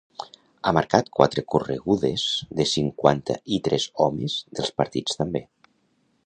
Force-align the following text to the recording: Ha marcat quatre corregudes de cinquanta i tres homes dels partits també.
Ha 0.61 0.71
marcat 0.77 1.11
quatre 1.17 1.43
corregudes 1.55 2.23
de 2.61 2.65
cinquanta 2.71 3.37
i 3.59 3.61
tres 3.69 3.87
homes 4.07 4.39
dels 4.57 4.73
partits 4.83 5.21
també. 5.23 5.45